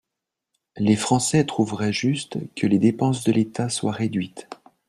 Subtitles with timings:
[0.77, 4.49] Les Français trouveraient juste que les dépenses de l’État soient réduites.